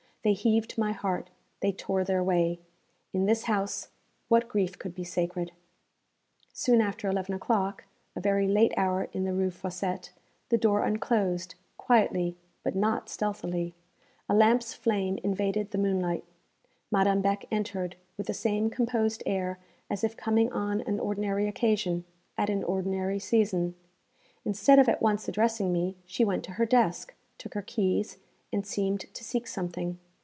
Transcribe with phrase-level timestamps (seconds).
[0.23, 1.31] They heaved my heart;
[1.61, 2.59] they tore their way.
[3.11, 3.87] In this house,
[4.27, 5.51] what grief could be sacred!
[6.53, 7.85] Soon after eleven o'clock
[8.15, 10.11] a very late hour in the Rue Fossette
[10.49, 13.73] the door unclosed, quietly, but not stealthily;
[14.29, 16.23] a lamp's flame invaded the moonlight.
[16.91, 19.57] Madame Beck entered, with the same composed air
[19.89, 22.05] as if coming on an ordinary occasion,
[22.37, 23.73] at an ordinary season.
[24.45, 28.19] Instead of at once addressing me, she went to her desk, took her keys,
[28.53, 29.97] and seemed to seek something.